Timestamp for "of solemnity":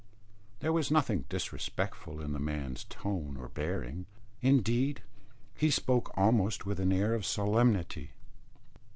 7.13-8.13